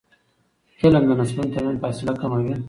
علم 0.83 1.03
د 1.09 1.11
نسلونو 1.19 1.51
ترمنځ 1.53 1.77
فاصله 1.83 2.13
کموي. 2.21 2.55